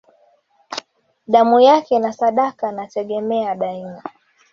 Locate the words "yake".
1.59-1.99